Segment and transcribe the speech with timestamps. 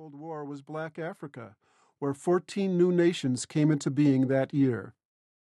[0.00, 1.56] Cold War was Black Africa,
[1.98, 4.94] where 14 new nations came into being that year.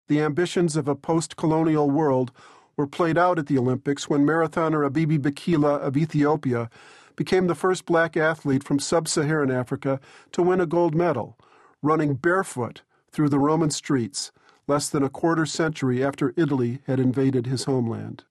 [0.08, 2.32] The ambitions of a post colonial world
[2.76, 6.68] were played out at the Olympics when marathoner Abebe Bikila of Ethiopia
[7.14, 10.00] became the first black athlete from sub Saharan Africa
[10.32, 11.38] to win a gold medal,
[11.80, 12.82] running barefoot
[13.12, 14.32] through the Roman streets
[14.66, 18.24] less than a quarter century after Italy had invaded his homeland.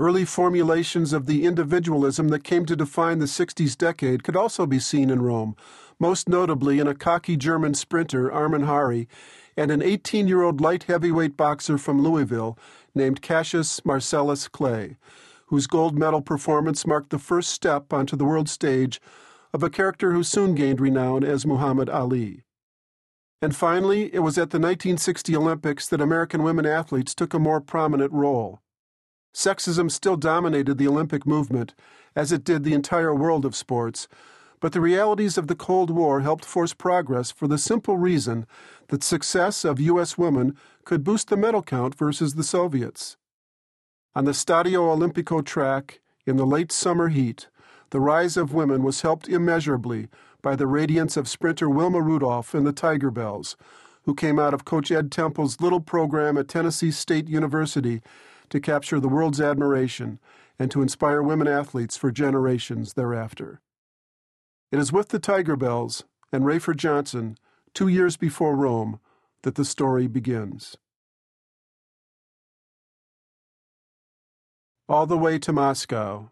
[0.00, 4.78] Early formulations of the individualism that came to define the 60s decade could also be
[4.78, 5.54] seen in Rome,
[5.98, 9.08] most notably in a cocky German sprinter, Armin Hary,
[9.58, 12.58] and an 18 year old light heavyweight boxer from Louisville
[12.94, 14.96] named Cassius Marcellus Clay,
[15.48, 19.02] whose gold medal performance marked the first step onto the world stage
[19.52, 22.44] of a character who soon gained renown as Muhammad Ali.
[23.42, 27.60] And finally, it was at the 1960 Olympics that American women athletes took a more
[27.60, 28.62] prominent role.
[29.34, 31.74] Sexism still dominated the Olympic movement,
[32.16, 34.08] as it did the entire world of sports,
[34.60, 38.46] but the realities of the Cold War helped force progress for the simple reason
[38.88, 40.18] that success of U.S.
[40.18, 43.16] women could boost the medal count versus the Soviets.
[44.14, 47.48] On the Stadio Olimpico track, in the late summer heat,
[47.90, 50.08] the rise of women was helped immeasurably
[50.42, 53.56] by the radiance of sprinter Wilma Rudolph and the Tigerbelles,
[54.02, 58.02] who came out of Coach Ed Temple's little program at Tennessee State University
[58.50, 60.18] to capture the world's admiration
[60.58, 63.60] and to inspire women athletes for generations thereafter.
[64.70, 67.38] It is with the Tigerbelles and Rafer Johnson,
[67.74, 69.00] two years before Rome,
[69.42, 70.76] that the story begins.
[74.88, 76.30] All the way to Moscow.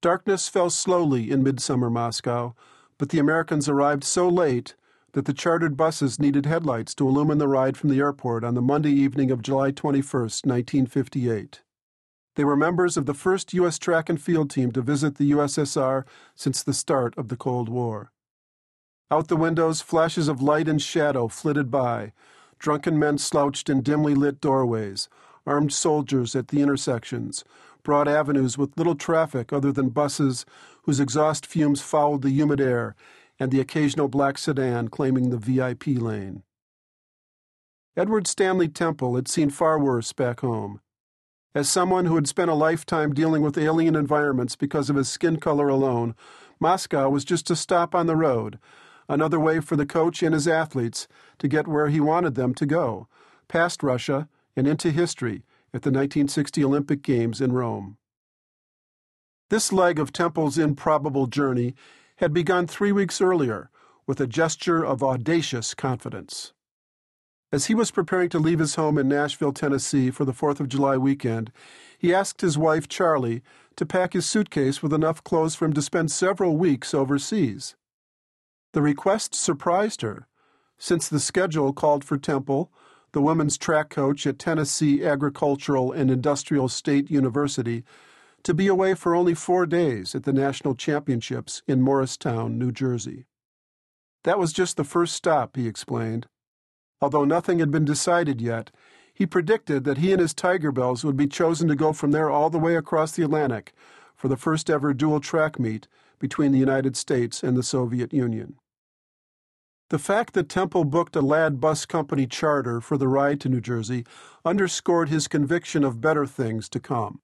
[0.00, 2.54] Darkness fell slowly in midsummer Moscow,
[2.98, 4.74] but the Americans arrived so late
[5.18, 8.62] that the chartered buses needed headlights to illumine the ride from the airport on the
[8.62, 11.60] Monday evening of July 21, 1958.
[12.36, 13.80] They were members of the first U.S.
[13.80, 16.04] track and field team to visit the USSR
[16.36, 18.12] since the start of the Cold War.
[19.10, 22.12] Out the windows, flashes of light and shadow flitted by.
[22.60, 25.08] Drunken men slouched in dimly lit doorways,
[25.44, 27.42] armed soldiers at the intersections,
[27.82, 30.46] broad avenues with little traffic other than buses
[30.84, 32.94] whose exhaust fumes fouled the humid air
[33.38, 36.42] and the occasional black sedan claiming the VIP lane.
[37.96, 40.80] Edward Stanley Temple had seen far worse back home.
[41.54, 45.38] As someone who had spent a lifetime dealing with alien environments because of his skin
[45.38, 46.14] color alone,
[46.60, 48.58] Moscow was just a stop on the road,
[49.08, 52.66] another way for the coach and his athletes to get where he wanted them to
[52.66, 53.08] go,
[53.48, 57.96] past Russia and into history at the 1960 Olympic Games in Rome.
[59.50, 61.74] This leg of Temple's improbable journey
[62.18, 63.70] had begun three weeks earlier
[64.06, 66.52] with a gesture of audacious confidence.
[67.52, 70.68] As he was preparing to leave his home in Nashville, Tennessee for the Fourth of
[70.68, 71.52] July weekend,
[71.96, 73.42] he asked his wife, Charlie,
[73.76, 77.76] to pack his suitcase with enough clothes for him to spend several weeks overseas.
[78.72, 80.26] The request surprised her,
[80.76, 82.72] since the schedule called for Temple,
[83.12, 87.84] the women's track coach at Tennessee Agricultural and Industrial State University,
[88.48, 93.26] to be away for only four days at the national championships in Morristown, New Jersey.
[94.24, 96.28] That was just the first stop, he explained.
[97.02, 98.70] Although nothing had been decided yet,
[99.12, 102.48] he predicted that he and his Tigerbelles would be chosen to go from there all
[102.48, 103.74] the way across the Atlantic
[104.16, 105.86] for the first ever dual track meet
[106.18, 108.54] between the United States and the Soviet Union.
[109.90, 113.60] The fact that Temple booked a Ladd Bus Company charter for the ride to New
[113.60, 114.06] Jersey
[114.42, 117.20] underscored his conviction of better things to come.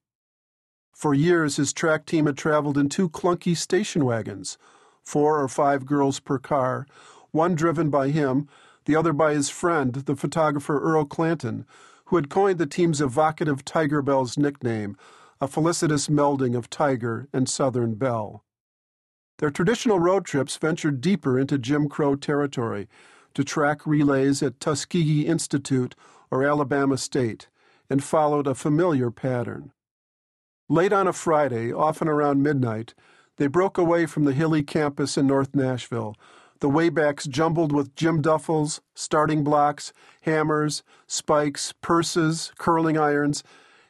[0.95, 4.57] For years, his track team had traveled in two clunky station wagons,
[5.03, 6.87] four or five girls per car,
[7.31, 8.47] one driven by him,
[8.85, 11.65] the other by his friend, the photographer Earl Clanton,
[12.05, 14.95] who had coined the team's evocative Tigerbelles nickname,
[15.41, 18.45] a felicitous melding of tiger and southern belle.
[19.39, 22.87] Their traditional road trips ventured deeper into Jim Crow territory
[23.33, 25.93] to track relays at Tuskegee Institute
[26.31, 27.49] or Alabama State
[27.89, 29.73] and followed a familiar pattern.
[30.67, 32.95] Late on a Friday, often around midnight,
[33.37, 36.15] they broke away from the hilly campus in North Nashville,
[36.59, 43.43] the waybacks jumbled with gym duffels, starting blocks, hammers, spikes, purses, curling irons,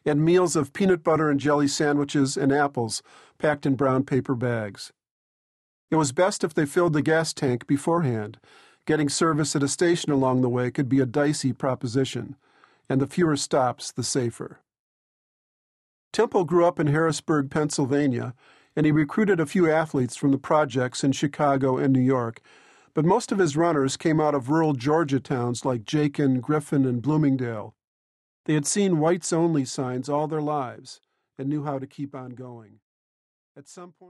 [0.04, 3.02] and meals of peanut butter and jelly sandwiches and apples
[3.38, 4.92] packed in brown paper bags.
[5.92, 8.38] It was best if they filled the gas tank beforehand.
[8.86, 12.36] Getting service at a station along the way could be a dicey proposition,
[12.90, 14.60] and the fewer stops, the safer.
[16.16, 18.34] Temple grew up in Harrisburg, Pennsylvania,
[18.74, 22.40] and he recruited a few athletes from the projects in Chicago and New York,
[22.94, 27.02] but most of his runners came out of rural Georgia towns like Jakin, Griffin, and
[27.02, 27.76] Bloomingdale.
[28.46, 31.02] They had seen whites only signs all their lives
[31.38, 32.80] and knew how to keep on going.
[33.58, 34.04] At some point,